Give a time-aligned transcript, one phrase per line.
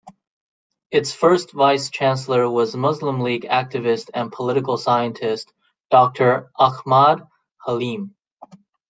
[0.89, 5.53] Its first Vice-chancellor was Muslim League activist and political scientist,
[5.91, 7.27] Doctor Ahmad
[7.67, 8.09] Haleem.